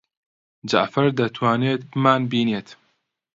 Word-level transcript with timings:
جەعفەر 0.71 1.05
دەتوانێت 1.19 1.81
بمانبینێت؟ 1.91 2.67